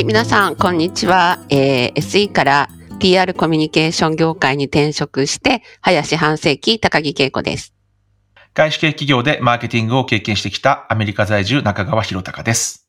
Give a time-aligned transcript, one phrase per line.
[0.00, 1.44] はい、皆さん、こんにちは。
[1.50, 7.74] えー SE から PR コミュニケーション業界に転職して、林半世紀、高木恵子です。
[8.54, 12.88] 外資系企業でマーケティングを経験してきたアメリカ在住中川博隆です。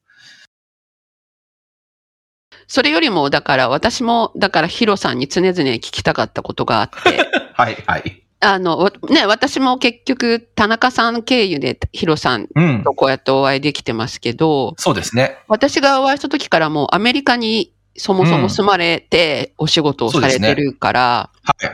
[2.65, 8.20] それよりも、だから、私も、だから、ヒロさんに常々聞きたかったことがあって、 はい、はい。
[8.43, 12.93] あの、わね、私も結局、田中さん経由でヒロさんうんと。
[12.93, 15.37] こうやってお会いできてますけど、そうですね。
[15.47, 21.69] 私がお会いした時からもうアメリカにそもそも住まれてお仕事をされてるから、はい。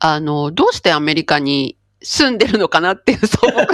[0.00, 3.66] あの、どうしてアメリカに住んでるのかなっていう素朴な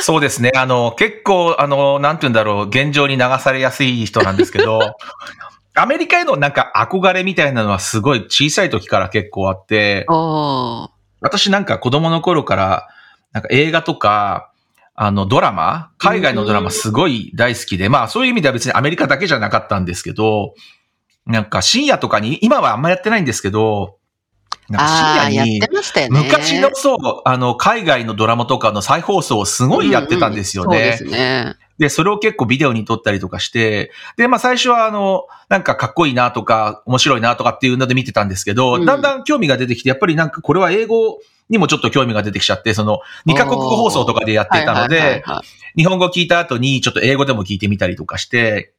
[0.00, 0.52] そうですね。
[0.56, 4.96] あの、結構、あの、なんて言うんだろう、現状に流されやすい人なんですけど、
[5.74, 12.88] アメリカへのなんか憧れみたいなのはすごい小さい時から結構あって、あ私なんか子供の頃から、
[13.32, 14.52] なんか映画とか、
[14.94, 20.54] あの、ドラマ海外のドラマすごい大好きで、まあそういう意味では別にアメリカだけじゃなかったんですけど、
[21.26, 23.98] なんか深夜とかに、今はあんまやってないんですけど、
[24.68, 24.88] なんか
[25.20, 25.60] 深夜に。
[26.10, 30.76] 昔のそう、あの、海外のドラマとかの再放送をすごいやってたんですよね。
[30.76, 31.56] うんうんそうですね。
[31.78, 38.84] で、それを結構ビデオに撮ったりとかして、で、まあ最初はあの、なんかかっこいいなとか、面白いなとかっていうので見てたんですけど、うん。
[38.86, 48.74] だんだん興味が出てきて、やっぱりなんかこれは英語にもちょっと興味が出てきちゃって、その、二カ国語放送とかでやってたので、はい日本語聞いた後にちょっと英語でも聞いてみたりとかして、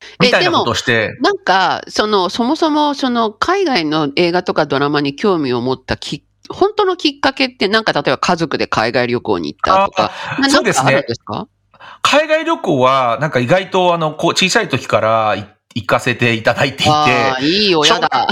[0.00, 11.46] えみたいなことをして、なんか、その、そもそも、その、海外の映画とかドラマに興味を持ったき、本当のきっかけって、なんか、例えば家族で海外旅行に行ったとか、なそうですねあるんですか？
[12.02, 16.90] 海外旅行はなんか意外とあの、こう小さい時からい行かせていただいていて、
[17.42, 18.26] いい親だ。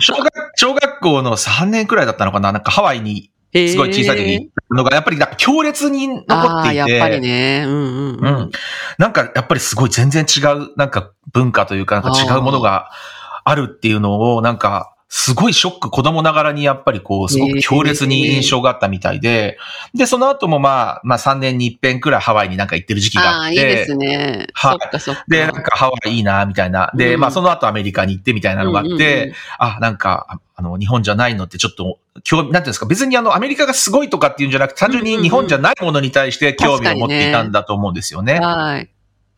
[0.00, 6.76] 小学、小学校の3年くらいだったのかななんかハワイにすごい小さい時に行ったのが、やっぱりなんか強烈に残っていて。
[6.76, 7.64] やっぱりね。
[7.66, 8.50] うんうんううんん。。
[8.98, 12.90] なんかやっぱりすごい全然違う、なんか文化というか、なんか違うものが
[13.44, 19.58] あるっていうのを、なんか、すごいショック、子供ながらにやっぱりこう、すごく強烈に印象があったみたいで、
[19.94, 24.48] で、その後もまあ、まあ3年に一遍くらいハワイになんか行ってる時期があって、いいですね。
[24.54, 25.30] はい。
[25.30, 26.90] で、なんかハワイいいな、みたいな。
[26.96, 38.40] で、うんまあその後アメリカに行ってみたいなのがあって、うんうんうんあ、なんか、ああの、日本じゃないのってちょっと、興味、なんていうんですか、別にあの、アメリカがすごいとかっていうんじゃなくて、単純に日本じゃないものに対して興味を持っていたんだと思うんですよね。
[38.40, 38.88] はい。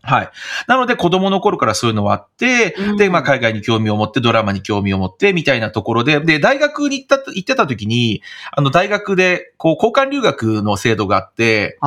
[0.07, 0.31] はい。
[0.69, 8.23] なので子供の頃からそういうのはあって、うんで、まあ海外に興味を持って、ドラマに興味を持って、みたいなところで、で、大学に行った、行ってた時に、
[8.53, 11.79] あの、大学で、こう、交換留学の制度があって。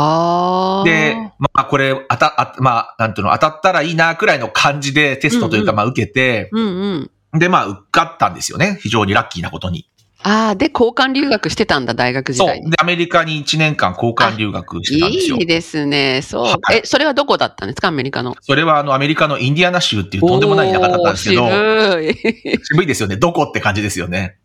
[0.85, 7.39] で、まあこれ、あた、あまあ、なんていうの、当たったらいいな、くらいの感じでテストというか、うんうんまあ受けて、うんうん。
[7.39, 8.77] で、まあ受かったんですよね。
[8.81, 9.88] 非常にラッキーなことに。
[10.21, 12.47] ああ、で、交換留学してたんだ、大学時そう。
[12.47, 15.45] で、アメリカに1年間交換留学してたんですよいい。
[15.45, 16.21] ですね。
[16.21, 16.43] そう。
[16.43, 18.35] はいえ、それはどこだったんですかアメリカの？
[18.41, 22.59] それはあの、アメリカのインディアナ州っていうとんでもない田舎だったんですけど、渋い。
[22.63, 23.15] 渋いですよね。
[23.15, 24.35] どこって感じですよね。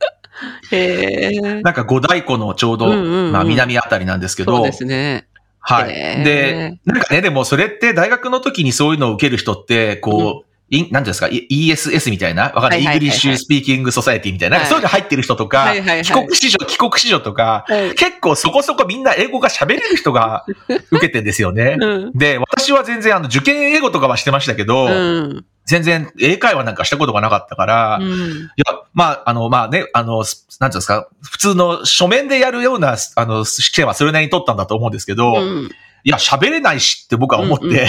[0.71, 1.63] へえ。
[1.63, 5.27] なんか五大湖のちょうど、うんうんうんまあ南あたりなんですけど、そうですね。
[5.59, 5.95] はい。
[6.25, 12.83] で、なんかね、でもそれって大学の時にそういうのを受ける人って、こう、いなんていうんですか、い ESS みたいなわかんない。
[12.83, 20.45] English Speaking Society みたいな、はいそういうの入ってる人とか、はいはいはい帰国子女、帰国子女とか、はい結構そこそこみんな英語が喋れる人が
[20.91, 21.77] 受けてんですよね。
[21.79, 22.13] うん。
[22.13, 25.45] で、私は全然あの受験英語とかはしてましたけど、うん。
[25.67, 28.43] 全然英会話なんかしたことがなかったから、いうん。
[28.57, 35.71] や、まあ、あの、まあね、あの、すなんていうんですか、普通の書面でやるような、あの、試験はそれなりに取ったんだと思うんですけど、うん
[36.05, 37.89] いや、喋れないしって僕は思って、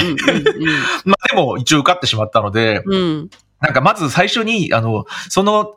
[1.04, 3.30] まあでも一応受かってしまったので、うんうん。
[3.60, 5.76] なんかまず最初に、あの、その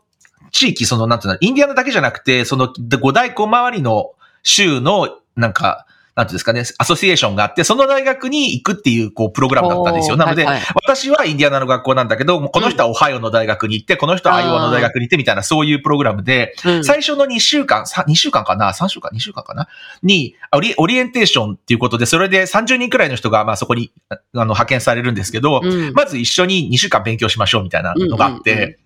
[0.53, 4.13] 地域、その、なんていうの、インディアナだけじゃなくて、その五大湖周りの
[4.43, 5.87] 州の、なんか、
[6.19, 10.17] なんていうんですかね、アソシエーションがあって、その大学に行くっていう、こう、プログラムだったんですよ。
[10.17, 19.69] なので、はいはい私はインディアナの学校なんだけど、この人はオハイオの大学に行って、この人はアイオワの大学に行ってみたいな、そういうプログラムで、うん最初の2週間、さ2週間かな ?3 週間 ?2 週間かな？
[20.03, 28.77] にオリ、オリエンテーションっていうことで、それで30人くらいの人が、まあそこに、あの、派遣されるんですけど、うんまず一緒に2週間勉強しましょうみたいなのがあって、うんうんうん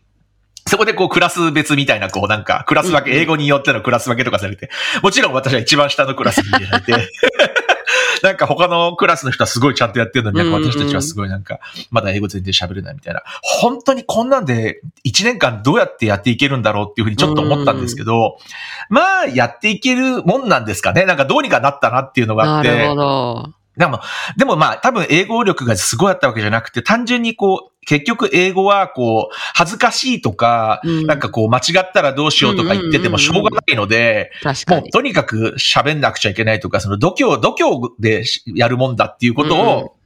[0.67, 4.71] そこでこうクラス別みたいな、こうなんか、クラス分け、英語によってのクラス分けとかされて、
[5.03, 6.93] もちろん私は一番下のクラスに入れられて、
[8.23, 11.59] なんか他のクラスの人はすごいちゃんとやってるのに、私たちはすごいなんか、
[11.91, 13.23] まだ英語全然喋れないみたいな。
[13.43, 18.39] 本当にこんなんで1年間どうやってやっていけるんだろうっていうふうにちょっと思ったんですけど、
[18.89, 21.05] まあ、やっていけるもんなんですかね。
[21.05, 22.69] なんかどうにかなったなっていうのがあって。
[22.69, 23.62] なるほど。
[23.77, 24.01] でも、
[24.37, 31.07] でもまあ、多分英語力がすごいあったわけじゃなくて、単純にこう、結局英語はこう、恥ずかしいとか、うん。
[31.07, 34.31] なんかこう、間違ったらどうしようとか言っててもしょうがないので。
[34.69, 38.25] もうとにかく喋んなくちゃいけないとか、その度胸、度胸で
[38.55, 39.97] やるもんだっていうことを、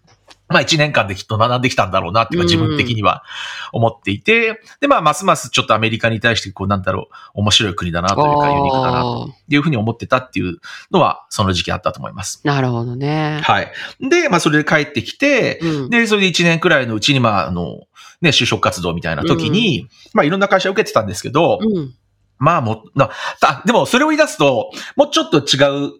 [0.49, 3.25] まあ一年間できっと学んできたんだろうなっていうかうん自分的には
[3.73, 10.59] 思っていて、でまあますますちょっとアメリカに対してこうなんだろう、面白い国だなというかユニークだなというふうに思ってたっていう
[10.91, 12.41] のはその時期あったと思います。
[12.45, 13.41] なるほどね。
[13.43, 13.73] はい。
[14.01, 17.81] で、まあそれで帰ってきて、うんで、それで1年くらいのうちに、まあ、あの、
[18.21, 21.95] ね、就職活動みたいな時に、まあいろんな会社受けてたんですけど、うん。
[22.39, 23.11] まあもう、な、
[23.43, 25.93] あ、でもそれを言い出すと、もうちょっと違う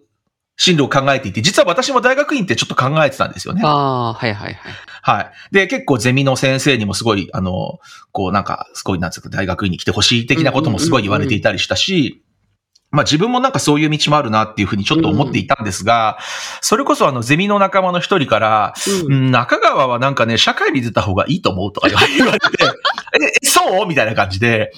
[0.57, 3.61] 進路を考えていて、実は私も大学院ってちょっと考えてたんですよね。
[3.63, 4.73] ああ、はいはいはい。
[5.03, 5.31] はい。
[5.51, 7.79] で、結構ゼミの先生にもすごい、あの、
[8.11, 12.23] こうなんか、すごい、なんつうか、大学院に来てほしい的なこともすごい言われていたりしたし、
[12.89, 16.17] まあ自分もなんかそういう道もあるなっていうふうにちょっと思っていたんですが、
[16.61, 18.73] それこそあのゼミの仲間の一人から、
[19.05, 22.01] うんうん中川はなんかね、社会に出た方がいいと思うとか言わ
[22.31, 22.47] れて、
[23.21, 23.87] え、えそう？
[23.87, 24.71] みたいな感じで、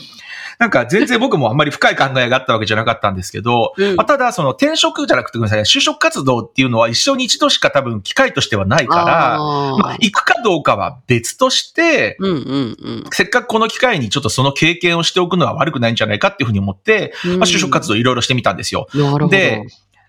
[0.59, 3.95] なんか全然僕もあんまり深い考えがあったわけじゃなかったんですけど、うん。
[3.95, 9.81] まあ、ただその転職じゃなくてごめんなさい、就職活動っていうのは一生に一度しか多分機会としてはないから、あー。
[9.81, 13.03] まあ、行くかどうかは別として、うんうんうん。
[13.11, 17.31] せっかくこの機会にちょっとその経験をしておくのは悪くないんじゃないかっていうふうに思って、うん。
[17.39, 18.88] まあ、就職活動いろいろしてみたんですよ。
[19.29, 19.65] で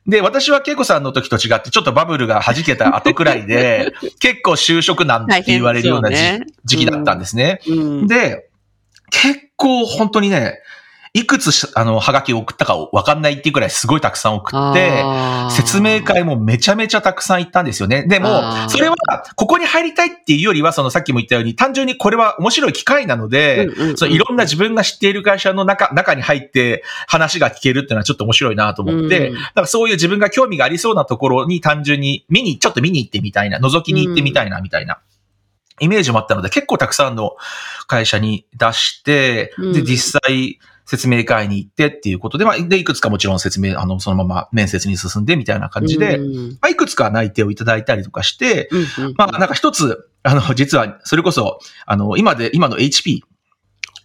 [0.06, 6.46] で、私は恵子さんの時と違って、ちょっとバブルが弾けた後くらいで、 結構就職難って言われるようなね。
[6.64, 7.60] 時期だったんですね。
[7.68, 8.49] うん、で、
[9.10, 10.60] 結構本当にね、
[11.12, 15.02] いくつしあの、ハガキを送ったかわかんないっていうくらいすごいたくさん送って、
[15.50, 18.04] 説明会もめちゃめちゃたくさん行ったんですよね。
[18.06, 18.94] でもそれは、
[19.34, 35.00] ここに入りたいっていうよりは、そのさっきも言ったように、単純にこれは面白い機会なので、そのいろんな自分が知っている会社の中、中に入って話が聞けるっていうのはちょっと面白いなと思って、うんだからそういう自分が興味がありそうなところに単純に見に、ちょっと見に行ってみたいな、覗きに行ってみたいな、みたいな。
[35.80, 37.36] イメージもあったので、結構たくさんの
[37.86, 39.72] 会社に出して、うん。
[39.72, 48.68] で、実際、説明会に行ってっていうことで、まあ、で、いくつかもちろん説明、あの、そのまま面接に進んでみたいな感じで、うんまあ、いくつか内定をいただいたりとかして、
[49.16, 53.20] まあ、なんか一つ、あの、実は、それこそ、あの、今で、今の HP、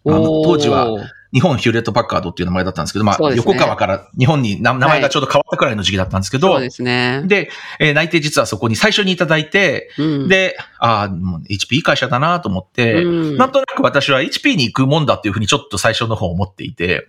[0.07, 0.87] あの当時は
[1.35, 3.35] 日本ヒューレット・パッカードっていう名前だったんですけど、まあ、ね。
[3.35, 7.23] 横川から日本に名名前がちょうど変わったくらいの時期だったんですけど、そうですね。
[7.25, 11.09] で、えー内定実はそこに最初にいただいて、うん、で、ああ、
[11.49, 13.37] HP いい会社だなと思って、うん。
[13.37, 17.05] なんとなく私は HP に行くもんだっていうふうにちょっと最初の方思っていて、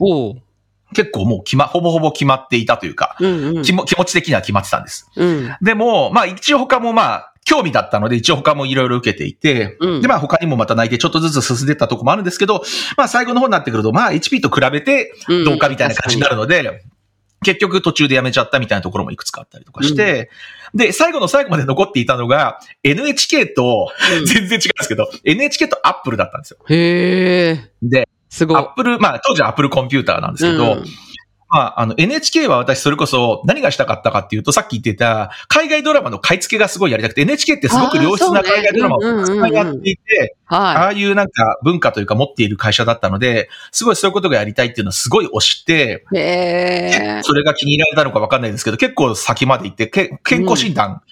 [0.95, 3.63] 結構もう決ま、ほぼほぼ決まっていたというか、うんうん。
[3.63, 5.09] 気も気持ち的には決まってたんです。
[5.15, 5.57] うん。
[5.63, 10.03] でも、まあ一応他もまあ、興味だったので、一応他もいろいろ受けていて、うん。
[10.03, 12.63] で、まあ他にもまた内定ちょっとずつ進んでったとこもあるんですけど、
[12.97, 15.45] まあ最後の方になってくると、まあ HP と比べてうん。
[15.45, 16.83] どうかみたいな感じになるので、
[17.45, 20.29] 結局途中で辞めちゃったみたいなところもいくつかあったりとかして、
[20.75, 24.27] で、最後の最後まで残っていたのが、NHK と、うん。
[24.27, 26.59] 全然違うんですけど、NHK と Apple だったんですよ。
[26.69, 28.61] へえ、で、すごい。
[28.61, 30.85] Apple、まあ当時は Apple コンピューターなんですけど、うん
[31.49, 46.05] まあ、あの、NHK は私それこそ何がしたかったかっていうと、さっき言ってた、海外ドラマの買い付けがすごいやりたくて、NHK ってすごく良質な海外ドラマをたくさんやっていて、あはあいうなんか文化というか持っている会社だったので、すごいそういうことがやりたいっていうのをすごい推して。
[47.23, 51.03] それが気に入られたのかわかんないですけど、結構先まで行って、け健康診断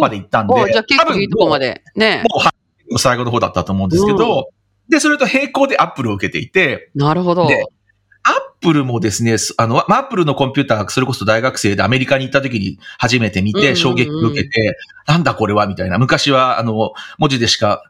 [0.00, 1.82] まで行ったんで、おじゃあ結構いいとこまで。
[1.96, 2.24] ね。
[2.30, 2.52] もう、はい
[2.98, 4.48] 最後の方だったと思うんですけど、
[4.88, 7.48] で、それと並行で Apple を受けていて、なるほど。
[8.62, 15.98] プルもですね、あの、まあアップルのコンピューター、それこそ大学生でアメリカに行った時に初めて見て衝撃を受けて、なんだこれはみたいな。
[15.98, 17.82] 昔は、あの、文字でしか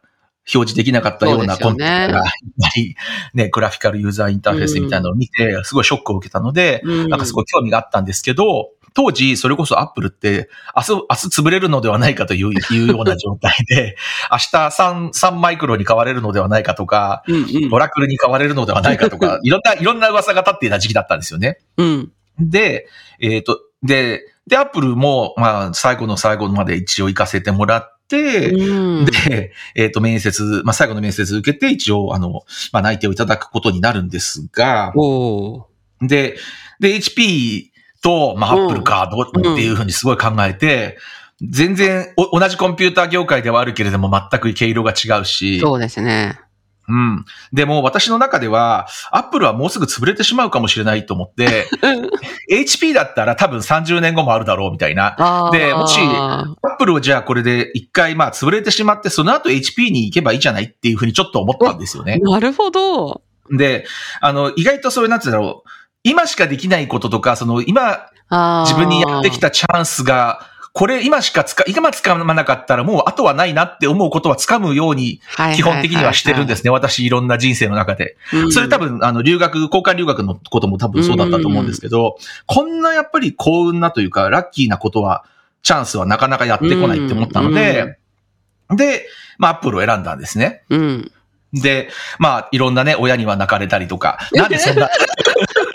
[0.53, 2.95] 表示できなかったようなコンピューターが、やっぱり
[3.33, 7.09] ね、グラフィカルユーザーインターフェースみたいなのを見て、すごいショックを受けたので、うん。
[7.09, 13.97] なんかすごい興味があったんですけど、当時、それこそアップルって、明日、明日潰れるのではないかという いうような状態で、
[14.31, 21.59] 明日3、3マイクロに変われるのではないかとか、うんうんオラクルに変われるのではないかとか、 いろんな、いろんな噂が立っていた時期だったんですよね。
[21.77, 22.11] うん。
[22.39, 22.87] で、
[23.19, 29.05] えっ、と、で、で、アップルも、まあ、最後の最後まで一応行かせてもらって、うん。
[29.05, 34.93] で、えっ、と、面接、まあ、最後の面接受けて、一応、あの、まあ、内定をいただくことになるんですが、
[36.01, 36.35] で、
[36.79, 37.72] で、HP
[38.03, 40.99] と、まあ、アップルか、どうっていうふうにすごい考えて、
[41.41, 46.39] 全然お、同じコンピューター業界ではあるけれども、全く毛色が違うし、そうですね。
[46.87, 47.25] うん。
[47.53, 51.67] でも私の中では、アップルはもうすぐ潰れてしまうかもしれないと思って、
[52.51, 55.49] HP だったら多分30年後もあるだろうみたいな。
[55.53, 62.19] でもしアップルをじゃあこれで一回まあ潰れてしまって、その後 HP に行けばいいじゃないっていうふうにちょっと思ったんですよね。
[62.21, 63.21] なるほど。
[63.51, 63.85] で、
[64.21, 65.69] あの、意外とそういう、なんて言うんだろう。
[66.03, 68.09] 今しかできないこととか、その今
[68.65, 75.21] 自分にやってきたチャンスが、これ今しか使、今使わなかったらもう後はないなって思うことは掴むように
[75.55, 76.71] 基本的にはしてるんですすね。
[76.71, 78.17] 私いろんな人生の中で。
[78.49, 82.17] それ多分、あの、留学、交換留学のことも多分そうだったと思うんですけど、
[82.47, 85.25] こんなやっぱり幸運なというか、ラッキーなことは、
[85.61, 87.99] チャンスはなかなかやってこないって思ったので、
[88.75, 89.05] で、
[89.37, 90.63] まあ、アップルを選んだんですね。
[90.69, 91.11] うん。
[91.53, 94.89] で、まあ、いろんなね、親には泣かれたりとか、なんでそんな、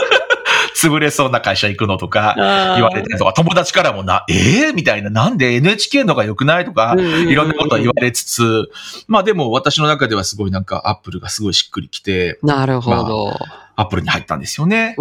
[0.78, 2.34] 潰れそうな会社行くのとか、
[2.76, 8.70] 言われてとか、友達からもな、ええみたいな、なんで NHK のが良くないとか、いろんなことは言われつつ、
[9.08, 13.34] まあでも私の中ではすごいなんかアップルがすごいしっくりきて、なるほど。
[13.74, 14.96] アップルに入ったんですよね。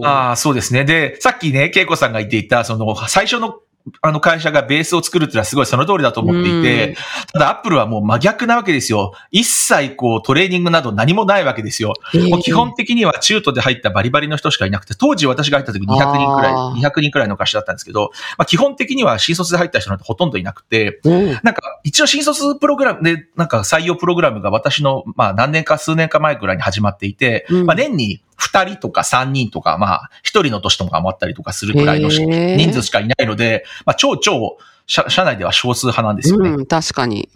[0.00, 0.84] まあそうですね。
[0.84, 3.58] で、さっきね、恵子さんが言っていた、その最初の
[4.00, 6.96] あの会社がベースを作るっていうのはすごいその通りだと思っていて、
[7.32, 9.12] ただアップルはもう真逆なわけですよ。
[9.30, 11.94] 一切こうトレーニングなど何もないわけですよ。
[12.30, 16.80] もう基本的には中途で入ったバリバリの人しかいなくて、当時私が入った時200人くらい、あー。
[16.80, 21.10] 200人くらいの会社だったんですけど、まあ基本的には新卒で入った人なんてほとんどいなくて、う。
[21.10, 27.66] んなんか、一応新卒プログラムで、なんか採用プログラムが私の、まあ何年か数年か前くらいに始まっていて、うん。
[27.66, 36.50] まあ年に2人とか3人とか、まあ1人の年とかもあったりとかするくらいの人数しかいないので、まあ超超社、社内では少数派なんですよね。
[36.50, 37.28] うん、確かに。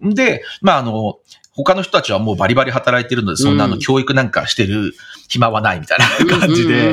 [0.00, 1.18] で、まああの、
[1.52, 4.94] 他の人たちはもうバリバリ働いてるので、そんなあのうん教育なんかしてる
[5.28, 6.92] 暇はないみたいな感じで、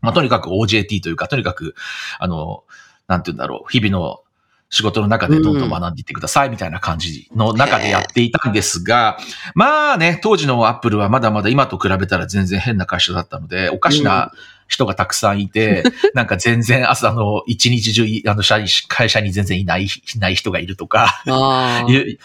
[0.00, 1.74] まあ、とにかく OJT というか、とにかく、
[2.18, 2.64] あの、
[3.06, 4.20] なんて言うんだろう、日々の
[4.70, 9.18] 仕事の中でどんどん学んでいってくださいみたいな感じの中でやっていたんですが、
[9.54, 14.32] まあね、当時のアップルはまだまだ今と比べたら全然変な会社だったので、おかしな
[14.70, 15.82] 人がたくさんいて、
[16.14, 21.22] なんか全然朝あの、一日中い、あの、社員会社に全然いない、いない人がいるとか、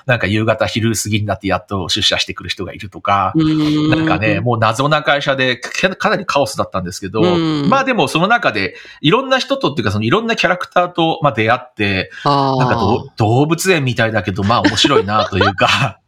[0.05, 3.89] なんか夕方昼過ぎになってやっと出社してくる人がいるとか、うん。
[3.89, 7.67] なんかね、もう謎な会社でかかなりカオスだったんですけど、うん。
[7.67, 15.99] まあでもその中でいろんな人とっていうかそのいろんなキャラクターとまあ出会って、なんかど動物園みたいだけどまあ面白いなというか、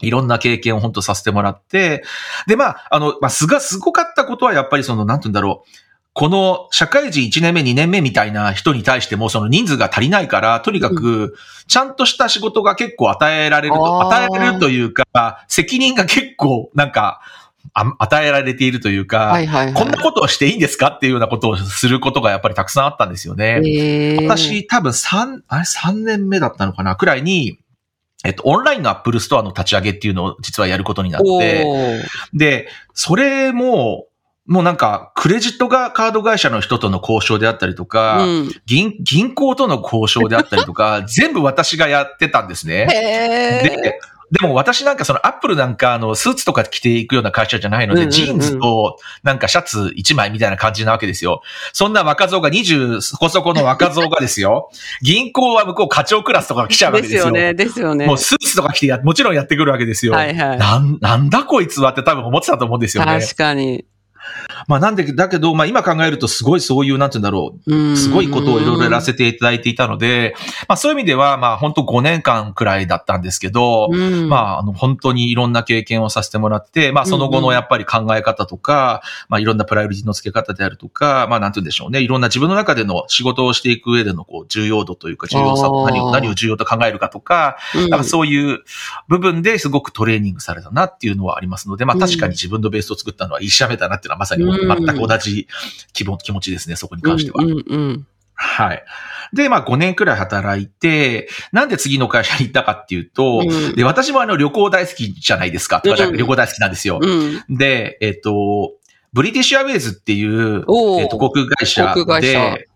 [0.00, 2.02] いろんな経験を本当させてもらって、
[2.46, 5.70] でまあ、あの、まあすが、すごかったことはやっぱりその、なんて言うんだろう。
[6.12, 11.36] この社会人1年目、2年目みたいな人に対しても、その人数が足りないから、とにかく、
[11.68, 17.20] ちゃんとした仕事が結構与えられると、与えられるというか、責任が結構、なんか、
[17.74, 19.74] あ与えられているというか、はいはいはい。
[19.74, 23.60] こんなことをしていいんですかっていうようなことをすることがやっぱりたくさんあったんですよね。
[24.22, 27.58] 私、多分3、あれ3年目だったのかなくらいに、
[28.24, 32.02] えっと、オンラインの Apple Store の立ち上げっていうのを実はやることになって、
[32.34, 34.06] で、それも、
[34.46, 38.50] もうなんか、クレジットがカード会社の人との交渉であったりとか、うん。
[38.66, 42.86] 銀、銀行との交渉であったりとか、 全部私がやってたんですね。
[42.88, 44.00] で、
[44.30, 51.42] でも私なんかそのアップルなんかあのスーツとか着ていくような会社じゃないので、ジーンズとなんかシャツ1枚みたいな感じなわけですよ。
[51.72, 54.70] そんな若造が20そこそこの若造がですよ。
[55.02, 57.24] 銀行は向こう課長クラスとか来ちゃうわけですよ。
[57.24, 58.06] ですよね、ですよね。
[58.06, 60.12] もうスーツとか着てや、もちろんやってくるわけですよ。
[60.12, 60.58] はいはい。
[60.58, 63.20] なん、なんだこいつはって多分思ってたと思うんですよね。
[63.20, 63.84] 確かに。
[64.66, 67.74] まあなんで、だけど、まあ今考えるとすごいそういう、なんて言うんだろう。
[67.74, 67.96] うん。
[67.96, 70.34] すごいことをいろいろやらせていただいていたので、
[70.68, 74.28] まあそういう意味では、まあ本当5年間くらいだったんですけど、うん。
[74.28, 82.00] まああの本当にいろんな経験をさせてもらって、まあその後のやっぱり考え方とか、まあいろんなプライオリティの付け方であるとか、まあなんて言うんでしょうね。
[82.00, 87.90] いろんな自分の中での仕事をしていく上でのこう重要度というか重要さ何を、何を重要と考えるかとか、うん。
[87.90, 88.62] なんかそういう
[89.08, 95.48] 部分ですごくトレーニングされたなっていうのはありますので、まあ確かに自分のベースを作ったのは一社目だなっていうのはまさにうん全く同じ
[95.92, 97.42] 気も気持ちですね、そこに関しては。
[97.42, 98.06] うんうんうん
[98.42, 98.84] はい。
[99.34, 105.82] で、まあ5年くらい働いて、なんで次の会社に行ったかっていうと、うんで、私もあの旅行大好きじゃないですか。
[105.84, 107.00] うん旅行大好きなんですよ。
[107.02, 108.72] うんで、えっ、と、
[109.12, 110.64] ブリティッシュアウェイズっていう、
[110.98, 112.68] えっ、と、航空会社で、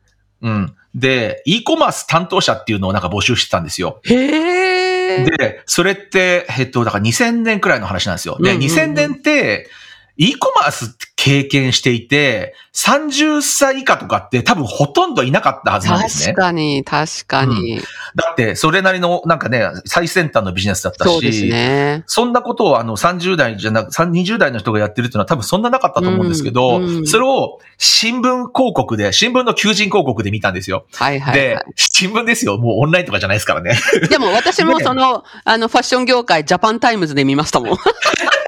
[0.43, 0.75] うん。
[0.95, 4.01] で、e コマース担当者っていうのをなんか募集してたんですよ。
[4.05, 5.25] へえ。
[5.25, 8.37] で、それって、えっと、だから2000年くらいの話なんですよ。
[8.41, 9.69] で、うんうんうん2000年って、
[10.17, 16.41] e コマース経験していて、30歳以下とかって多分ほとんどいなかったはずなんですね確。
[16.41, 17.81] かに、確かに。
[18.15, 22.05] だって、それなりのなんかね、最先端のビジネスだったし、そうですね。
[22.07, 30.87] そんなことをあの30代じゃなく、3 20代の人がやってるっていうのは多分そんななかったと思うんですけど、うんうんそれを新聞広告で、新聞の求人広告で見たんですよ。
[30.95, 32.59] はいはい、では、新聞ですよ。
[32.59, 33.77] もうオンラインとかじゃないですからね。
[34.03, 34.09] い。
[34.09, 37.79] でも私もその、 あの、ファッション業界、ジャパンタイムズで見ましたもん。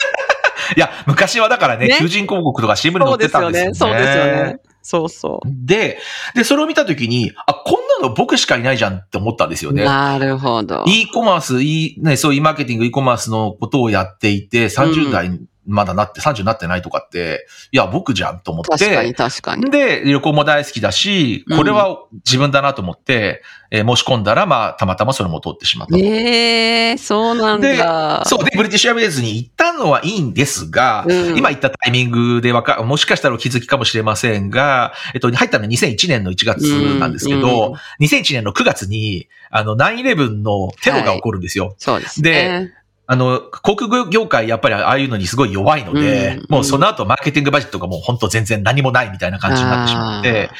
[0.76, 3.50] いや、昔はだからね、ね求人広告とか新聞に載そうってですよね。
[3.50, 3.74] たんですよね。
[3.74, 4.60] そうですよね。
[4.88, 5.48] そうそう。
[5.48, 5.98] で、
[6.36, 9.84] で、それを見たときに、あ、こんなの僕しかいないじゃんって思ったんですよね。
[9.84, 10.84] なるほど。
[10.86, 18.70] e コマース、e、ね、そういうマーケティング、e コマースのことをやっていて、30代にまだなって、30になってないとかって、いや、僕じゃんと思って。
[18.70, 19.70] 確かに確かに。
[19.70, 25.98] で、旅行も大好きだし、これは自分だなと思って、えー申し込んだら、まあ、たまたまそれも通ってしまったと。
[25.98, 28.24] ええー、そうなんだ。
[28.24, 28.44] そう。
[28.44, 36.62] で、ブリティッシュアウェイズに行ったのはいいんですが、うん今言ったタイミングでわか、もしかしたらお気づきかもしれませんが、えっと、入ったのは2001年の1月
[36.98, 37.70] なんですけうんど、う
[38.02, 41.74] ん2001年の9月に、あの、9-11のテロが起こるんですよ。
[41.78, 42.72] そうですね。
[43.08, 46.46] あの、航空業界やっぱりああいうのにすごい弱いので、うん。
[46.48, 50.50] もうその後マーケティングバジェットがもう本当全然何もないみたいな感じになってしまって、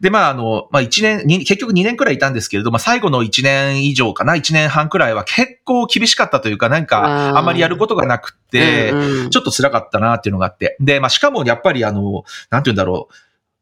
[0.00, 9.30] で、まああの、まあ一年、に結局2年くらいいたんですけれど、まあ最後の1年以上かな、1年半くらいは結構厳しかったというか、なんかあんまりやることがなくって、うんうん。
[9.30, 10.76] ちょっと辛かったなっていうのがあって。
[10.80, 13.14] で、まあしかもやっぱりあの、なんて言うんだろう、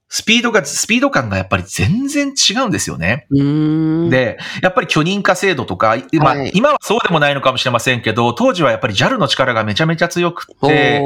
[0.08, 3.26] スピードが、スピード感がやっぱり全然違うんですよね。
[3.30, 11.00] で、やっぱり許認可制度とか、まあはい今はそうでもないのかもしれませんけど、当時はやっぱり JAL の力がめちゃめちゃ強くって、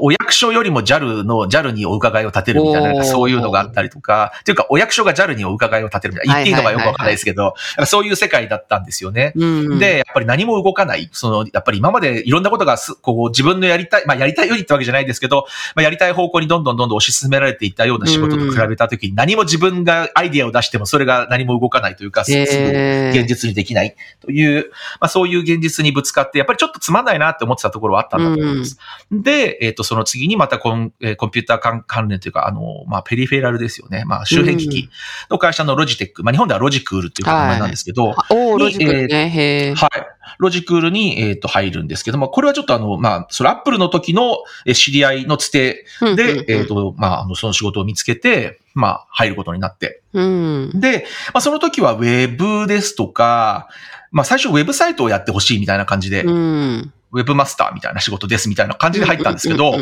[0.00, 9.32] お役所よりも JAL の、JAL にお伺いを立てるみたいな、そういうのがあったりとか、っていうかお役所が JAL にお伺いを立てるみたいな、言っていいのかよくわかんないですけど、そういう世界だったんですよね。
[9.36, 11.10] うん、で、やっぱり何も動かない。
[11.12, 28.78] その、やっぱり今までいろんなことがす、こう、自分のやりたい、まあ、やりたいよりってわけじゃないですけど、まあ、やりたい方向にどんどんどんどん推し進められていったような仕事と比べたときに、何も自分がアイディアを出しても、それが何も動かないというか、すすぐえー現実にできないという、まあ、そういう現実にぶつかって、やっぱりちょっとつまんないなって思ってたところはあったんだと思います。
[29.10, 34.04] で、えっ、と、その次にまたコン,、えーコンピューター関関連というか、あの、まあ、ペリフェラルですよね。
[34.04, 34.90] まあ、周辺機器
[35.30, 39.30] の会社のロジテック、まあ、日本ではロジクールっていう名前なんですけど、あおーロジックね。
[39.30, 40.15] へーはい。
[40.38, 50.02] ロジクールに、えっ、と、入るんですけども、これはちょっとあの、まあ、それアップルの時のえー知り合いのつてで、えっ、と、まあ、あの、その仕事を見つけて、まあ、入ることになって。
[50.12, 50.70] うん。
[50.74, 53.68] で、まあ、その時はウェブですとか、
[54.12, 56.92] まあ、最初ウェブサイトをやってほしいみたいな感じで、うん。
[57.12, 59.74] ウェブマスターみたいな仕事ですみたいな感じで入ったんですけど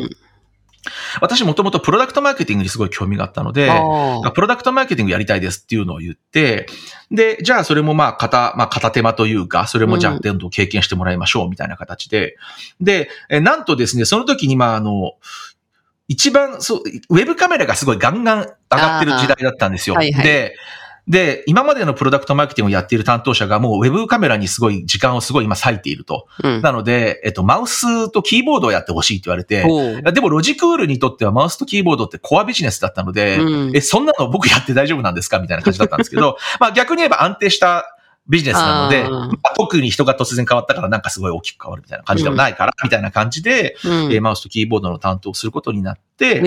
[1.21, 3.71] 私もともとプロダクトマーケティングにすごい興味があったので、
[4.35, 6.67] プロダクトマーケティングやりたいですっていうのを言って、
[7.11, 12.37] で、じゃあそれもまあ片、まあ片手間というか、それもじゃあうんどんどん経験してもらいましょうみたいな形で。
[12.81, 15.13] で、えなんとですね、その時にまああの、
[16.09, 19.97] 一番、そう、ウェブカメラがすごいガンガン上がってる時代だったんですよ。
[19.97, 20.55] はいはいで、
[21.07, 26.27] で、今までのプロダクトマーケティングをやっている担当者がもうウェブカメラにすごい時間をすごい今割いていると。
[26.43, 26.63] うん。
[26.63, 29.63] なので、えっと、マウスとキーボードをやってほしいって言われて、
[30.13, 35.41] でもロジクールにとってはマウスとキーボードってコアビジネスだったので、うんえ、そんなの僕やって大丈夫なんですか？
[35.41, 37.94] みたいな感じだったんですけど、 まあ逆に言えば安定した
[38.29, 46.39] ビジネスなので、まあ特に人が突然変わったからなんかすごい大きく変わるみたいな感じではないから、みたいな感じで、うんえーマウスとキーボードの担当をすることになって、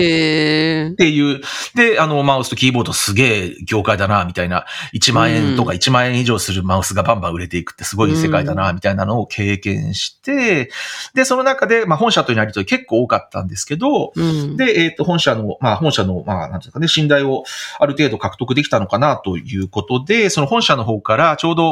[0.92, 1.40] っていう。
[1.74, 4.64] で、あの、マウスとキーボードすげえ業界だな、みたいな。
[4.94, 10.70] 1万円とか1万円以上するマウスがバンバン売れていくってすごい世界だな、みたいなのを経験して、
[11.14, 14.56] で、その中で、まあ本社とのやりとり結構多かったんですけど、うん。
[14.56, 17.44] で、えっ、と、本社の、まあ、本社の、まあ、なんていうかね、信頼を
[17.78, 21.67] ある程度獲得できたのかなということで、その本社の方からちょうど、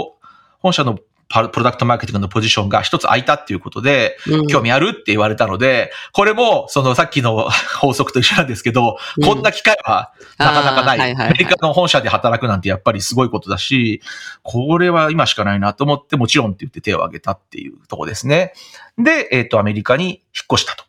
[0.59, 7.49] 本社のパプロダクトマーケティングのポジションが一つ空いたっていうことで、うん興味あるって言われたので、これも、そのさっきの
[7.81, 10.99] 法則と一緒なんですけど、うんこんな機会はなかなかない。
[11.01, 14.01] あーはいはいはいアメリカの本社で働くなんてやっぱりすごいことだし、
[14.43, 18.53] これは今しかないなと思って、もちろんって言って手を挙げたっていうとこですね。
[18.97, 20.19] で、えっ、と、アメリカに引っ
[20.53, 20.85] 越したと。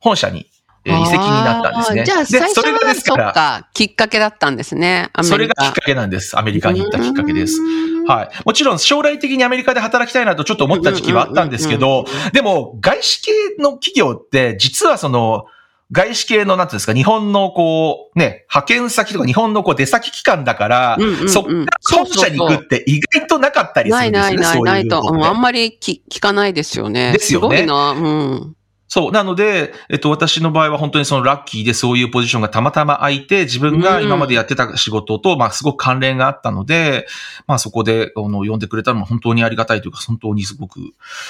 [0.00, 0.50] 本社に、
[0.84, 2.04] えー移籍になったんですね。
[2.04, 5.10] じゃあ、で最初それがはそっですかきっかけだったんですね。
[5.22, 6.38] それがきっかけなんです。
[6.38, 7.60] アメリカに行ったきっかけです。。
[8.06, 8.30] はい。
[8.44, 15.46] もちろん将来的にアメリカで働きたいなとちょっと思った時期はあったんですけど、でも外資系の企業って実はその、
[15.92, 21.66] 外資系の、なんていうんですか、日本のこう、ね、派遣先とか日本のこう出先機関だから、うんうんうんそっから
[21.98, 24.42] 本社に行くって意外となかったりすないるんですよね。
[24.42, 27.12] ないないないと、そういうのってうんあんまり聞聞かないですよね。
[27.12, 27.90] ですよねすごいな。
[27.92, 28.55] うん。
[28.88, 29.12] そう。
[29.12, 37.06] なので、えっと、私の場合は本当にそのラッキーでそういうポジションがたまたま空いて、自分が今までやってた仕事と、まあ、すごく関連があったので、
[37.48, 40.80] まあ、そこで、あの、呼んでくれたのも本当にありがたいというか、本当にすごく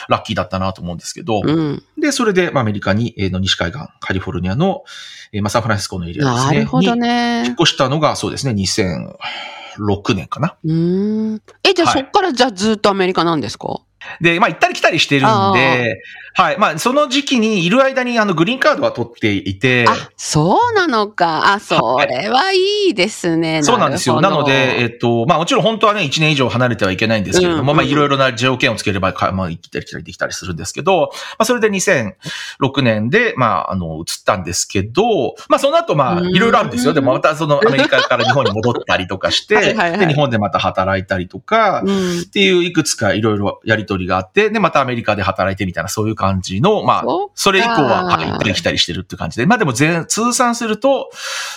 [0.09, 1.83] ラッキーだったなと思うんですけど、うん。
[1.99, 4.85] で、それで、まあ、アメリカに、えーの西海岸、カリフォルニアの、
[5.33, 6.55] えーまあ、サンフランシスコのエリアですね。
[6.59, 7.55] なるほどに引っね。
[7.59, 10.57] 越したのが、そうですね、2006年かな。
[10.65, 11.43] うーん。
[11.65, 13.81] え、じゃあはいそっからじゃあずっとアメリカなんですか？
[14.21, 16.03] で、まあ、行ったり来たりしてるんで、
[16.39, 16.59] はい。
[16.59, 21.55] まあ、その時期にいる間に、あの、グリーンカードは取っていて、あ、そうなのか。
[21.55, 23.63] あ、それはいいですね。
[23.63, 24.21] そうなんですよ。
[24.21, 36.93] なので、えっと、まあもちろん本当はね、1年以上離れてはいけないんですけれども、うんうんまあいろいろな条件をつければ、かまあ行ったり来たりできたりするんですけど、まあそれで2006年で、まああの、移ったんですけど、まあその後、まあうんいろいろあるんですよ。
[36.93, 42.21] でもまたそのアメリカから日本に戻ったりとかしはいて、 はいはいで、日本でまた働いたりとか、うん。
[42.21, 47.05] っていういくつかいろいろやりとりがあって、で、またアメリカで働いてみたいな、そういう感じの、まあ、
[47.35, 49.47] それ以降は、はい、行ったり来たりしてるって感じで。
[49.47, 51.11] まあでも全、通算すると、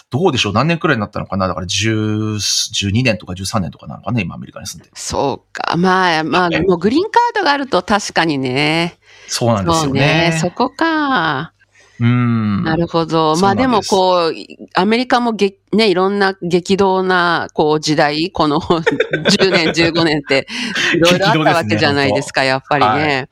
[0.10, 0.54] どうでしょう？
[0.54, 1.48] 何年くらいになったのかな？
[1.48, 4.22] だから10、12年とか13年とかなのかな？
[4.22, 4.90] 今アメリカに住んで。
[4.94, 5.76] そうか。
[5.76, 8.98] まあ、まあ、はいもうグリーンカードがあると確かにね。
[9.28, 10.38] そうなんですそうよね。
[10.40, 11.54] そこか。
[12.00, 12.64] うん。
[12.64, 13.36] なるほど。
[13.38, 14.34] まあでもこう、
[14.74, 20.48] アメリカもげ、ね、いろんな激動な、こう、時代、この 10年、15年って、
[20.96, 23.30] いろいろあったわけじゃないですか、やっぱりね。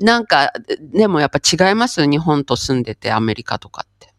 [0.00, 2.06] なんか、でもやっぱ違います？
[2.06, 4.12] 日本と住んでて、アメリカとかって。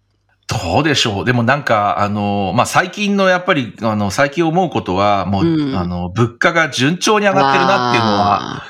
[0.47, 8.63] どうでしょうでもなんか、あの、まあ、最近のやっぱり、あの、最近思うことは、もう、うんあの、物価が順調に上がってるなっていうのは、あ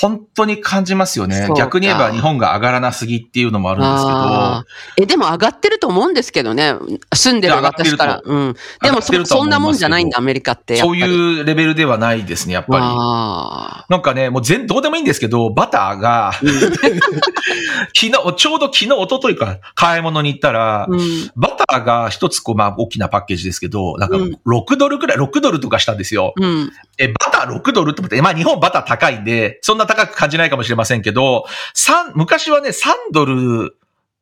[0.00, 6.74] 本当に感じますよね逆に言えば日本が上がらなすぎっていうのもあーるんですけど、え、でも上がってると思うんですけどね。
[7.14, 8.22] 住んでる私から。
[8.24, 8.56] うん。
[8.82, 10.76] でもそそんなもんじゃないんだ、思アメリカって。
[10.76, 12.82] そうりいうレベルではないですね、やっぱり。
[12.82, 16.32] あなんかね、もう全、どうでもいいんですけど、バターが、
[17.94, 21.30] 昨日、ちょうど昨日、一昨日か、買い物に行ったらー、うん。
[21.36, 26.34] バターが一つこう、まあ、大きなパッケージですけど、なんかうん6ドルくらい、6ドルとかしたんですよ。
[26.36, 26.72] うん。
[26.98, 33.76] え、バター6ドルって思って、まあ日本バター高いんで、そんな高く感じないかもしれませんけど、三昔はね、3ドル、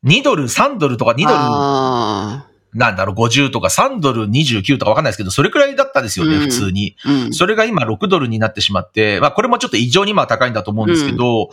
[0.04, 6.40] 2ドル、3ドルとか2ドル、あなんだろう、50とか3ドル29とかわかんないですけど、それくらいだったんですよね、うん。
[6.40, 6.96] 普通に。
[7.06, 7.32] ーうん。
[7.32, 11.50] それが今6ドルになってしまって、まあこれもちょっと異常に今は高いんだと思うんですけど、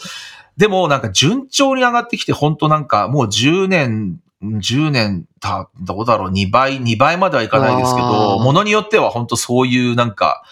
[0.58, 8.44] でもなんか順調に上がってきて、本当なんかもう10年、10年た、どうだろう、2倍、2倍まではいかないですけあど、ー。
[8.44, 10.44] ものによっては本当そういうなんか、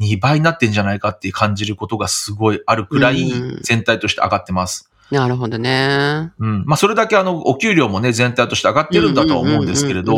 [0.00, 4.90] 2倍になってんじゃないかって感じることがすごいあるくらいうん全体として上がってます。
[5.10, 6.32] なるほどね。
[6.38, 6.64] うん。
[6.66, 10.14] まあそれだけあの、お給料もね、全体として上がってるんだとは思うんですけれど、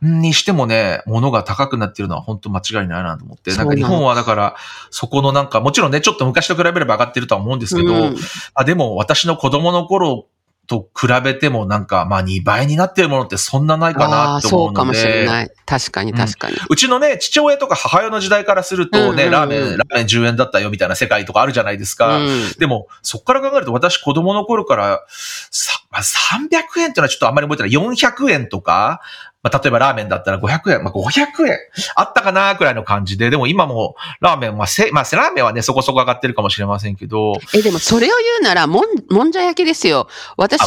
[0.00, 3.54] にしてもね、物が高くなってるのは本当間違いないなと思って。
[3.54, 4.56] なんか日本はだから、
[4.90, 8.16] そこのなんか、もちろんね、ちょっと昔と比べれば上がってるとは思うんですけど、うん
[8.54, 10.26] あでも私の子供の頃
[10.66, 14.72] と比べてもなんか、まあ2倍になってるものってそんなないかなって思うので。
[14.72, 15.50] そうかもしれない。
[15.66, 16.56] 確かに確かに。
[16.68, 22.18] うちのね、父親とか母親の時代からするとね、うんうんうんラーメン、ラーメン10円だったよみたいな世界とかあるじゃないですか。
[22.18, 25.04] うんでも、そこから考えると私子供の頃から、
[25.50, 27.96] さまあ、300円ってのはちょっとあんまり覚えてない。
[27.96, 29.00] 400円とか、
[29.44, 31.58] まあ、例えばラーメンだったら500円、まあ、500円。
[31.94, 40.08] あったかなくらいの感じで、でも今もラーメンはせ、まあ、ラーメンはね、そこそこ上がってるかもしれませんけど、え、でもそれを言うなら、もん、もんじゃ焼きですよ。
[40.38, 40.64] 私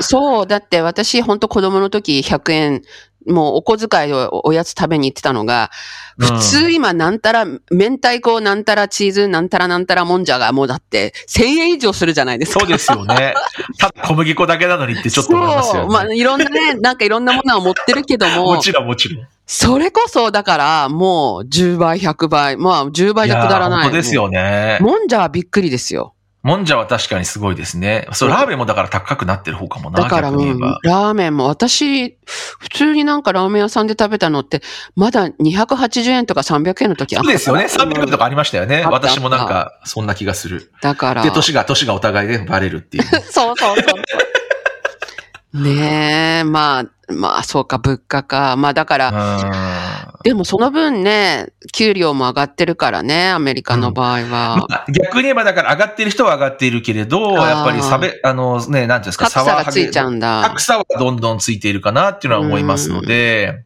[0.00, 2.82] そう、だって私、本当子供の時100円、
[3.26, 5.70] もうお小遣いをおやつ食べに行ってたのが、
[6.16, 12.60] うん普通今なんたら、明太子なんたらチーズなんたらなんたらもんじゃがもうだって1000円以上するじゃないですか。
[12.60, 13.34] そうですよね。
[13.80, 15.80] ただ小麦粉だけなのにってちょっと思いますよね。
[15.80, 19.26] そうまあ、いろんなね、なんかいろんなものは持ってるけどもも、ちろんもちろん。
[19.46, 22.56] それこそ、だから、もう、10倍、100倍。
[22.56, 23.78] まあ、10倍じゃくだらない。
[23.78, 24.78] やー本当ですよね。
[24.80, 26.13] もんじゃはびっくりですよ。
[26.44, 28.06] もんじゃは確かにすごいですね。
[28.12, 30.60] そう、ラーメンもだから高くなってる方かもな、だから、うん。
[30.82, 34.60] ラーメンも、私、普通になんかラーメン屋さんで食べたのって、
[34.94, 37.64] まだ280円とか300円の時あったそうですよね。
[37.64, 38.84] 300円とかありましたよね。
[38.84, 40.70] 私もなんか、そんな気がする。
[40.82, 41.22] だから。
[41.22, 43.04] で、年が、年がお互いでバレるっていう。
[43.32, 43.82] そうそうそ
[45.54, 45.62] う。
[45.62, 48.56] ねえ、まあ、まあ、そうか、物価か。
[48.56, 54.56] まあ、だから、うんでもその分ね、給料も上がってるからね、アメリカの場合は。
[54.56, 60.42] まあ、逆に言えばだから上がってる人は上がっているけれど、やっぱり差別、あのね、なんていうんですか、格差がついちゃうんだ。
[60.48, 63.64] 格差はどんどんついているかなっていうのは思いますので、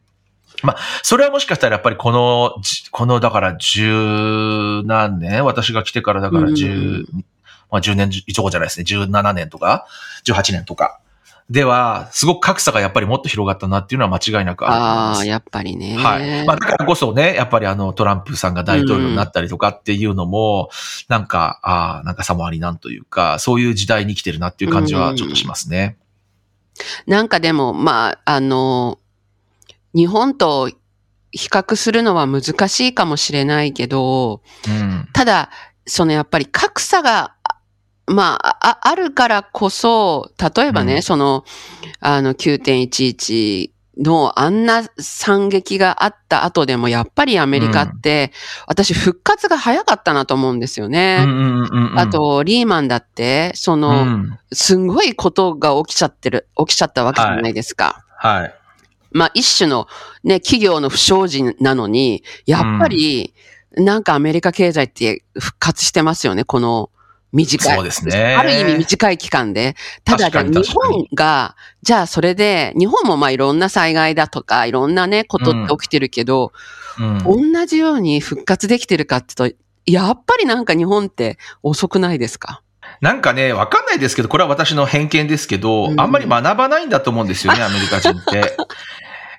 [0.61, 6.71] まあ、それはもしかしたらやっぱりこの、じこの、だから十何年私が来てからだから十、う
[7.17, 7.25] ん
[7.71, 9.85] まあ10年以上じゃないですね、17年とか、
[10.25, 10.99] 18年とか。
[11.49, 14.75] では、すごく格差がやっぱりもっと広がったなっていうのは間違いなくある。
[14.75, 15.97] ああ、やっぱりね。
[15.97, 16.45] はい。
[16.45, 20.69] まあ、だからこそね、やっぱりあの、トランプさんが大統領になったりとかっていうのも、
[21.07, 25.97] なんか、ああ、なんかさもありなんというか、そういう時代に来てるなっていう感じはちょっとしますね。
[27.07, 28.99] なんかでも、まあ、あの、
[29.95, 30.69] 日本と
[31.31, 35.07] 比較するのは難しいかもしれないけど、うん。
[35.13, 35.49] ただ、
[35.87, 37.35] そのやっぱり格差が、
[38.09, 41.45] まあ、ああるからこそ、例えばね、うんその、
[41.99, 43.69] あの、9.11
[43.99, 48.31] のあんな惨劇があった後でも、やっぱりアメリカって、
[48.65, 51.23] 私復活が早かったなと思うんですようね。
[51.23, 51.99] んうんうんうん。
[51.99, 54.39] あ、と、リーマンだって、その、うん。
[54.51, 58.03] すんごいことが起きちゃってる、起きちゃったわけじゃないですか。
[58.17, 58.55] はい。
[59.11, 59.87] まあ一種の
[60.23, 63.33] ね、企業の不祥事なのに、やっぱり、
[63.75, 66.89] なんかアメリカ経済って復活してますよね、この
[67.31, 67.75] 短い。
[67.75, 69.75] そうですねある意味短い期間で。
[70.03, 76.51] ただ、日本が、じゃあそれで、日本もまあいろんな災害だとか、いろんなね、ことって起きてるけど、
[76.99, 77.53] うん。
[77.53, 79.49] 同じように復活できてるかってと、
[79.85, 82.61] やっぱりなんか日本って遅くないですか？
[83.01, 88.57] なんかね、わかんないですけど、これは私の偏見ですけど、うんあんまり学ばないんだと思うんですよね、アメリカ人って。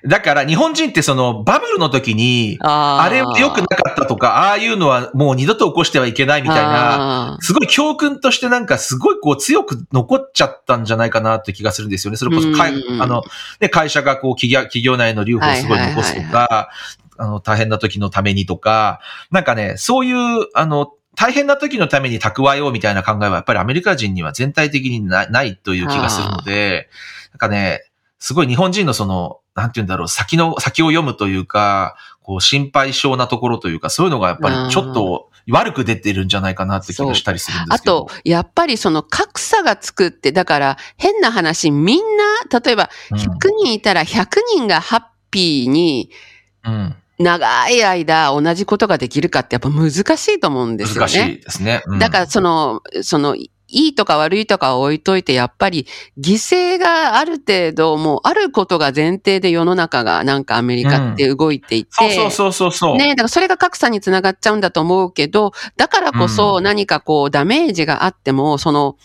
[0.05, 7.37] だから日本人ってそのバブルの時に、ああれは良くなかったとか、ああいうのはもう二度と起こしてはいけないみたいな、な。
[7.41, 12.17] すごい教訓としてなんかすごいこう強く残っちゃったんじゃないかなって気がするんですよね。
[12.17, 12.61] それこそうん
[13.01, 13.23] あの、
[13.59, 16.69] ね、会社がこう企業企業内の留保をすごい残すとはいか、
[17.17, 26.89] あの、大変な時のためにとか、なんかね、そういう、あの、大変な時のために蓄えようみたいな考えはやっぱりアメリカ人には全体的になないという気がするので、
[27.31, 27.90] なんかね、
[28.21, 38.05] すごい日本人のその、なんて言うんだろう、先の、先を読むというか、こう心配性なところというか、そういうのがやっぱりちょっと悪く出てるんじゃないかなって気がしたりするんであすけど。
[38.05, 41.99] と、やっぱりその格差がつくって、だから変な話、みん
[42.51, 46.11] な、例えばうん、100人いたら100人がハッピーに
[46.63, 46.95] うん。
[47.17, 51.31] 長い間同じことができるかってやっぱ難しいと思うんですよ難しね。
[51.33, 51.83] いですね。
[51.85, 53.35] うんだからその、その、
[53.71, 55.87] いいとか悪いとか置いといて、やっぱり
[56.19, 62.97] 犠牲がある程度、もうあることが前提で世の中がなんかアメリカって動いていて、そうそうそうそうそう。
[62.97, 68.97] ねだからそれが格差につながっちゃうんだと思うけど、だからこそ何かこうダメージがあっても、その、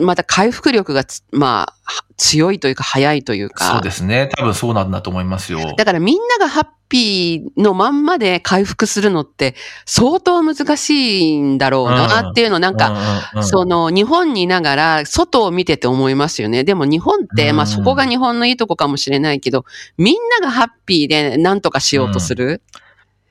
[0.00, 3.72] また回復力がつまあ、は強いというか早いというか。
[3.72, 4.30] そうですね。
[4.36, 5.74] 多分そうなんだと思いますよ。
[5.76, 9.54] だからみんながハッピーのまんまで回復するのって
[9.84, 12.94] 相当難しいんだろうなっていうのなんか、
[13.32, 16.64] かそ、の日本にいながら外を見てて思いますよね。
[16.64, 19.64] でも日本って、うんまあそこが日本のいいとこかもしれないけど、
[19.98, 22.62] みんながハッピーで何とかしようとする。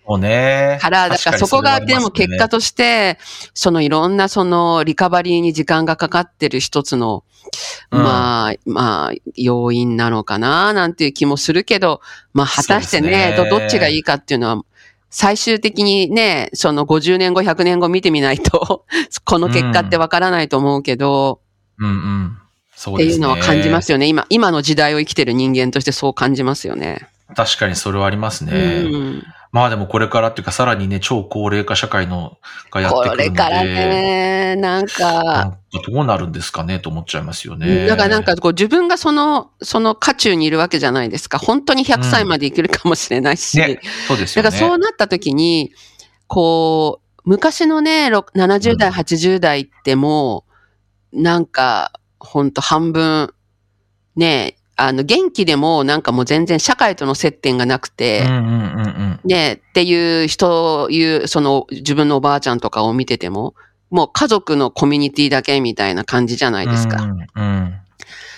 [0.05, 0.77] もうね。
[0.81, 3.17] から、だからそこがでも結果として、
[3.53, 7.23] そのいろんなそのリカバリーに時間がかかってる一つの、
[7.91, 12.01] うんまあ、まあ、要因なのかな、なんていう気もするけど、
[12.33, 14.63] まあ果たしてね、ねどどっちがいいかっていうのは、
[15.09, 18.85] 最終的にね、その50年後、100年後見てみないと、
[19.23, 21.39] この結果ってわからないと思うけど、
[21.77, 22.37] うんうん。
[22.75, 23.27] そうってですね。
[23.27, 24.07] いうのは感じますよね。
[24.07, 27.07] 今、今の時代を生きてる人間としてそう感じますよね。
[27.35, 28.51] 確かにそれはありますね。
[28.53, 32.39] うんまあでもこれからっていうかさらにね、超高齢化社会の
[32.71, 33.23] がやってくるので。
[33.25, 35.57] これからね、なんなんか、か
[35.91, 37.85] どうなるんですかねと思っちゃいますよね。
[37.85, 41.37] だからなんかこう自分がその、その渦中にいるわけじゃないですか。
[41.37, 43.59] 本当に100歳まで生きるかもしれないし。
[43.59, 44.49] ね、そうですよね。
[44.49, 45.71] だからそうなった時に、
[46.25, 50.45] こう、昔のね、ろ70代、うん80代っても
[51.13, 53.31] う、なんか、ほんと半分、
[54.15, 58.23] ね、あの、元気でもなんかもう全然社会との接点がなくて。
[59.23, 63.53] ね、っていう人、いう、その自分のおばあちゃんとかを見てても、
[63.89, 67.03] もう家族のコミュニティだけみたいな感じじゃないですか。
[67.03, 67.75] うんうん。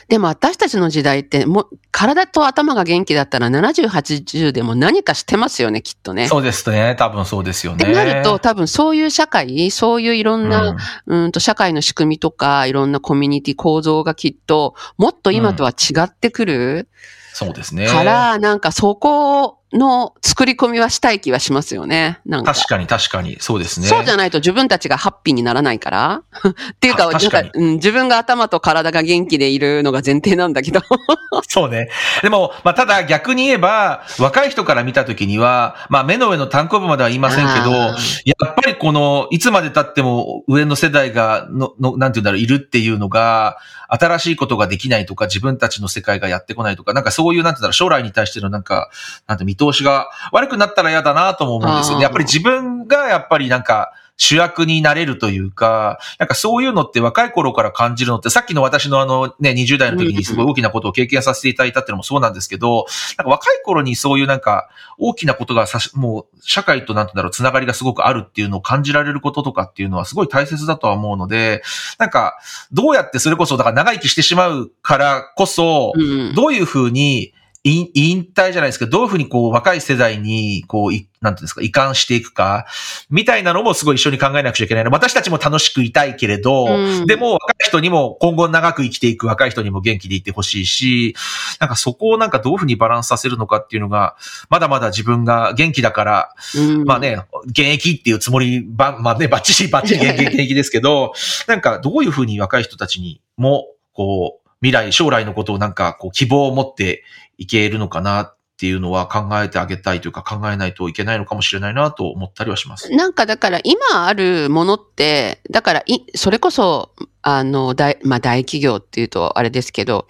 [0.08, 6.28] でも私たちの時代って、もう体と頭が元気だったら70、80でも何かしてますよね、きっとね。
[6.28, 6.96] そうですね。
[6.98, 7.84] 多分そうですよね。
[7.84, 10.76] ってなると、多分そういう社会、そういういろんな、
[11.08, 16.88] うん、と社会の仕組みとか、いろんなコミュニティ構造がきっと、もっと今とは違ってくる
[17.34, 17.88] そうですね。
[17.88, 22.20] から、なんかそこの作り込みはしたい気はしますよね。
[22.26, 22.54] なんか。
[22.54, 23.38] 確かに確かに。
[23.40, 23.88] そうですね。
[23.88, 26.22] そうじゃないと自分たちがハッピーにならないから。
[26.74, 30.82] っていうか、なんか、うん、自分が頭と体が元気でいるのが前提なんだけど。
[31.48, 31.90] そうね。
[32.22, 48.90] でも、まあ、ただ逆に言えば、若い人から見たときには、まあ、目の上の単行部までは言いませんけど、やっぱりこの、いつまで経っても上の世代が、の、の、なんていうんだろう、いるっていうのが、新しいことができないとか、自分たちの世界がやってこないとか、なんかそういう、なんていうんだろう、将来に対してのなんか、
[49.28, 52.04] なんて見通しが悪くなったら嫌だなとも思うんですよね。
[52.04, 62.86] やっぱり自分が、やっぱりなんか、主役になれるというか、なんかそういうのって若い頃から感じるのって、さっきの私のあのね、20代の時にすごい大きなことを経験させていただいたっていうのもそうなんですけど、
[63.18, 71.62] なんか若い頃にそういうなんか大きなことがさし、もう社会となんてだろう、つながりがすごくあるっていうのを感じられることとかっていうのはすごい大切だとは思うので、
[71.98, 72.38] なんか
[72.72, 75.92] どうやってそれこそ、だから長生きしてしまうからこそ、
[76.36, 77.34] どういうふうに、
[77.66, 82.68] 引退じゃないですけど、どういうふうにこう若い世代にこう、なんていうんですか、移管していくか、
[83.10, 84.92] みたいなのもすごい一緒に考えなくちゃいけないの。
[84.92, 91.16] 私たちも楽しくいたいけれど、うん、でも若い人にも今後長く生きていく若い人にも元気でいてほしいし、
[91.60, 94.16] なんかそこをなんかどういうふうにバランスさせるのかっていうのが、
[94.50, 101.14] まだまだ自分が元気だから、うん、まあね、現役っていうつもり、ば、まあね、バッチリバッチリ現役現役ですけど、
[101.48, 107.04] なんかどういうふうに若い人たちにも、こう、未来、将来のことをなんかこう希望を持って
[107.38, 112.90] いけるのかなっていうのは考えてあげたいというか考えないといけないのかもしれないなと思ったりはします。
[112.96, 120.08] なんかだから今あるものって、だからい、それこそ、あの、大、まあ大企業っていうとあれですけど、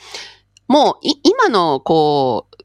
[0.68, 2.56] もうい今のこう、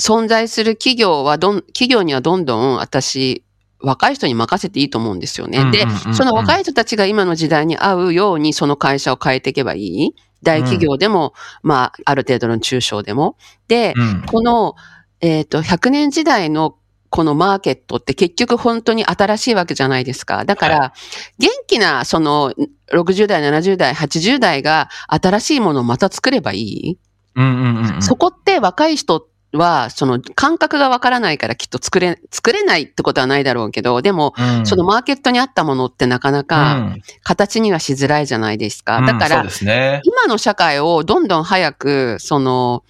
[0.00, 3.44] 存在する企業はどん、企業にはどんどん私、
[3.80, 5.70] 若い人に任せていいと思うんですよね。
[5.70, 10.14] で、その若い人たちが今の時代に合うようにその会社を変えていけばいい。
[10.44, 13.36] 大企業でも、うん、まあ、ある程度の中小でも。
[13.66, 14.76] で、うん、この、
[15.20, 16.76] えっ、ー、と、100年時代の
[17.10, 20.44] このマーケットって結局本当に新しいわけじゃないですか。
[20.44, 20.92] だから、
[21.38, 22.52] 元気な、その、
[22.92, 26.98] 60代、70代、80代が新しいものをまた作ればいい。
[27.36, 39.00] うんうんうん、そこって若い人は、その感覚がわからないからきっと作れ、作れないってことはないだろうけど、でも、うん、そのマーケットにあったものってなかなか形にはしづらいじゃないですか。
[39.00, 42.82] だから、ね、今の社会をどんどん早く、その、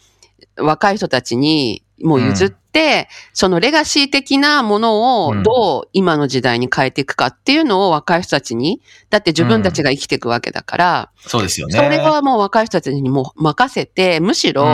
[0.56, 8.80] 若い人たちにもう譲って、うん、そのレガシー的なものをどう今の時代に変えていくかっていうのを若い人たちに、
[9.10, 11.74] だって自分たちが生きていくわけだから、うん、そうですよね。
[11.74, 14.66] それはもう若い人たちにも任せて、むしろ、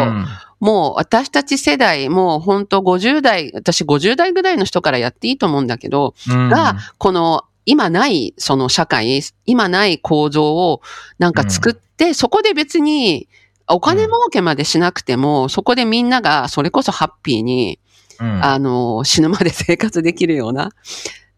[0.61, 10.83] もう私たち世代、もう本当50代、私50代ぐらいの人からやっていいと思うんだけど、が、この今ないその社会、今ない構造を
[11.19, 13.29] なんか作って、そこで別に
[13.75, 17.79] お金儲けまでしなくても、うん、そこでみんながそれこそハッピーに、
[18.21, 20.71] うん、あの、死ぬまで生活できるような、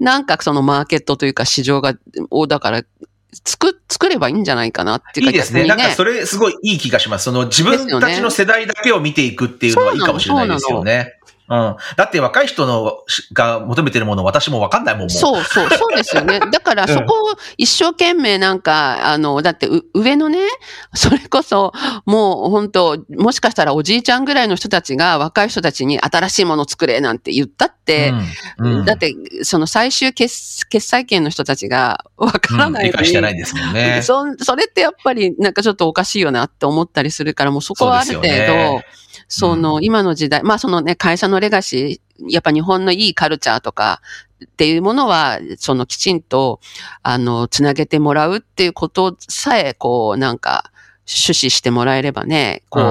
[0.01, 1.95] なんかそのマーケットというか市場が、
[2.31, 2.83] をだから
[3.45, 5.63] 作、作ればいいんじゃないかなっていうか、いいですね。
[5.63, 7.25] ねなんかそれすごいいい気がします。
[7.25, 11.19] その自分たちの世代だけを見ていくっていうのはいいかもしれないですよね。
[11.49, 11.77] うん。
[11.97, 16.41] だって若い人のが求めてるもの私もわかんないもんもそうそう、そうですよね。
[16.51, 20.39] だからそこを一生懸命なんか、あの、だって上のね、
[20.95, 21.73] それこそ
[22.07, 28.13] もう本当もしかしたらおじいちゃんぐらいの人たちが若い人たちに新しいもの作れなんて言ったって、
[28.59, 34.01] うんうん、だってその最終決決済権の人たちがわからない、うん、理解してないですもんね。
[34.03, 34.25] そ。
[34.39, 38.83] それってやっぱりなんかちょっとおかしいよなって思ったりするから、もうそこはある程度、
[39.35, 44.03] その、今の時代、まあそのね、会社のレガシー、やっぱ日本のいいカルチャーとか
[44.45, 46.61] っていうものは、そのきちんと、
[47.03, 50.71] あの、つなげてもらうっていうことさえ、こう、なんか、
[51.09, 52.85] 趣旨してもらえればね、こう、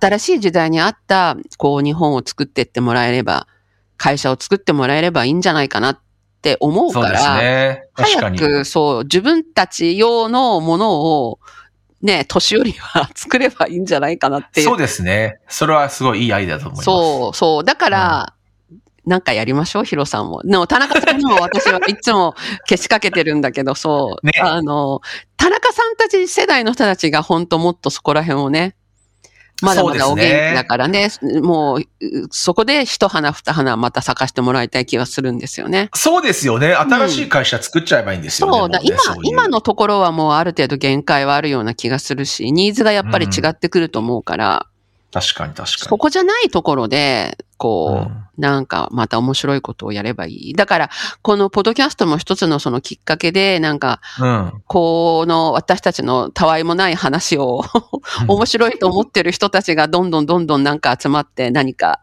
[0.00, 3.46] 新しい時代に合った、こう、日本を作ってってもらえれば、
[3.98, 6.00] 会社を作ってもらえればいいんじゃないかなっ
[6.40, 11.40] て思うから、そうですね、早く、そう、自分たち用のものを、
[12.00, 14.66] ね、年寄りは作ればいいんじゃないかなっていう。
[14.66, 15.40] そうですね。
[15.48, 16.84] それはすごいいいアイデアだと思います。
[16.84, 17.64] そう、そう。
[17.64, 18.34] だから、
[18.70, 20.42] うん、なんかやりましょう、ヒロさんも。
[20.42, 22.34] でも、田中さんにも私はいつも
[22.68, 24.26] 消しかけてるんだけど、そう。
[24.26, 25.00] ね、あの、
[25.36, 28.76] 田中さんたち世代の人たちが本当もっとそこら辺をね、
[29.62, 31.82] まだまだお元気だからね、ねもう、
[32.30, 35.90] そこで一花二花また咲かしてもらいたい気がするんですよね。
[35.94, 36.74] そうですよね。
[36.74, 38.52] 新しい会社作っちゃえばいいんですよね。
[38.52, 44.66] うん、そうだ、今、今のところはもうある程度限界はあるような気がするし、ニーズがやっぱり違ってくると思うから、
[45.10, 45.88] 確かに確かに。
[45.88, 50.54] そこじゃないところで、こう、うん、なんかまた面白いことをやればいい。
[50.54, 50.90] だから、
[51.22, 57.64] このポッドキャストも一つのそのきっかけで、なんか、うん、この私たちのたわいもない話を
[58.28, 62.00] 面白いと思ってる人たちがどんどんどんどんなんか集まって何か、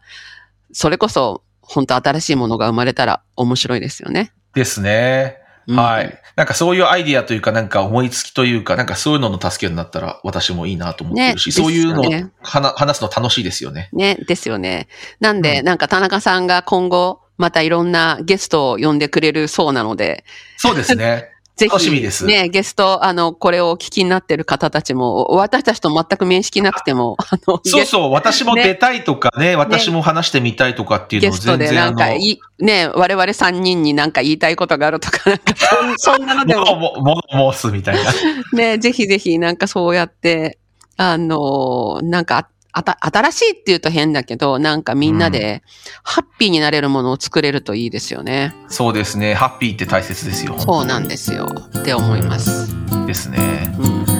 [0.73, 4.33] それこそ本当新しいものが生まれたら面白いですよね。
[4.55, 5.44] ですね。
[5.67, 6.21] はい。
[6.35, 13.89] なんかそういうアイディアというか、なんか思いつきというか、なんかそういうのの助けになったら私もいいなと思ってるし、ね、そういうのを話すの楽しいですよね。
[13.93, 14.87] ね、ですよね。
[15.19, 20.23] なんで、うん、なんか田中さんが今後、またいろんなゲストを呼んでくれるそうなので。
[20.57, 21.34] そうですね。
[21.55, 22.25] ぜひ、楽しみです。
[22.25, 35.53] ね、ゲスト、あの、これをお聞きになってる方たちも、私たちと全く面識なくても、あの、 そうそう、私も出たいとかね、私も話してみたいとかっていうのをゲストで全然、なんかいい、ね、我々3人になんか言いたいことがあるとか、なんか
[35.97, 38.11] そんなのであの、 も、も、も、申すみたいな。
[38.51, 40.57] ね、ぜひぜひなんかそうやって、
[40.97, 45.63] あの、なんか、あた、新しいって言うと変だけど、なんかみんなで、
[46.03, 48.53] ハッピーになれるものを作れるといいですよね。
[48.67, 49.33] そうですね。
[49.33, 50.59] ハッピーって大切ですよ。
[50.59, 51.47] そうなんですよ。
[51.79, 52.67] って思います。
[53.07, 53.73] ですね。
[53.79, 54.14] うん。